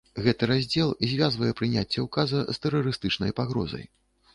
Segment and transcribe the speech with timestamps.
[0.27, 3.91] Гэты раздзел звязвае прыняцце ўказа з тэрарыстычнай пагрозай.